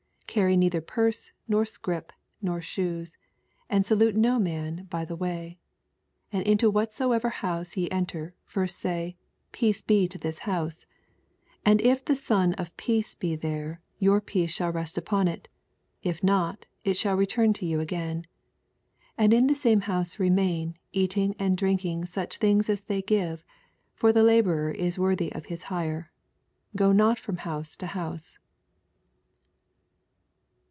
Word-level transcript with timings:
4 0.31 0.35
Carry 0.35 0.55
neither 0.55 0.79
purse, 0.79 1.33
nor 1.45 1.65
scrip, 1.65 2.13
nor 2.41 2.61
shoes: 2.61 3.17
and 3.69 3.85
salute 3.85 4.15
no 4.15 4.39
man 4.39 4.85
by 4.89 5.03
tne 5.03 5.15
way. 5.17 5.59
5 6.31 6.37
And 6.39 6.47
into 6.47 6.69
whatsoever 6.69 7.27
house 7.27 7.75
ye 7.75 7.89
enter, 7.91 8.33
first 8.45 8.79
say, 8.79 9.17
Peace 9.51 9.81
be 9.81 10.07
to 10.07 10.17
this 10.17 10.39
house. 10.39 10.77
6 10.77 10.87
And 11.65 11.81
if 11.81 12.05
the 12.05 12.15
Son 12.15 12.53
of 12.53 12.77
peace 12.77 13.13
be 13.13 13.35
there, 13.35 13.81
your 13.99 14.21
peace 14.21 14.51
shall 14.51 14.71
rest 14.71 14.97
upon 14.97 15.27
it: 15.27 15.49
if 16.01 16.23
not, 16.23 16.65
it 16.85 16.95
shall 16.95 17.21
turn 17.25 17.51
to 17.51 17.65
yon 17.65 17.81
again. 17.81 18.21
7 19.17 19.17
And 19.17 19.33
in 19.33 19.47
the 19.47 19.55
same 19.55 19.81
house 19.81 20.15
remain^ 20.15 20.75
eating 20.93 21.35
and 21.39 21.57
drinking 21.57 22.05
suoh 22.05 22.33
things 22.37 22.69
as 22.69 22.83
they 22.83 23.01
give: 23.01 23.43
for 23.91 24.13
the 24.13 24.23
uiborer 24.23 24.73
is 24.73 24.97
worthy 24.97 25.29
of 25.33 25.49
nis 25.49 25.63
hire. 25.63 26.09
Go 26.73 26.93
not 26.93 27.19
from 27.19 27.35
house 27.35 27.75
to 27.75 27.87
house. 27.87 28.37